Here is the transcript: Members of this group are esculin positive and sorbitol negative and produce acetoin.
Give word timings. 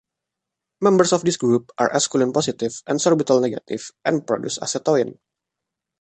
Members 0.81 1.13
of 1.13 1.21
this 1.21 1.37
group 1.37 1.69
are 1.77 1.91
esculin 1.91 2.33
positive 2.33 2.81
and 2.87 2.99
sorbitol 2.99 3.39
negative 3.39 3.91
and 4.03 4.25
produce 4.25 4.57
acetoin. 4.57 5.19